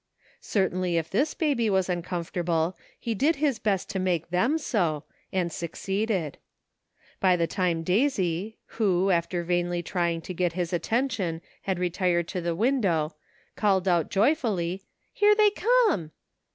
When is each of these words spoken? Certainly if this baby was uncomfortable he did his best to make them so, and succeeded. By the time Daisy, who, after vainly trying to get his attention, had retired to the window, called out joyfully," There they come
Certainly 0.41 0.97
if 0.97 1.11
this 1.11 1.35
baby 1.35 1.69
was 1.69 1.87
uncomfortable 1.87 2.75
he 2.99 3.13
did 3.13 3.35
his 3.35 3.59
best 3.59 3.87
to 3.91 3.99
make 3.99 4.31
them 4.31 4.57
so, 4.57 5.03
and 5.31 5.51
succeeded. 5.51 6.39
By 7.19 7.35
the 7.35 7.45
time 7.45 7.83
Daisy, 7.83 8.57
who, 8.65 9.11
after 9.11 9.43
vainly 9.43 9.83
trying 9.83 10.21
to 10.21 10.33
get 10.33 10.53
his 10.53 10.73
attention, 10.73 11.39
had 11.61 11.77
retired 11.77 12.27
to 12.29 12.41
the 12.41 12.55
window, 12.55 13.13
called 13.55 13.87
out 13.87 14.09
joyfully," 14.09 14.81
There 15.21 15.35
they 15.35 15.51
come 15.51 16.09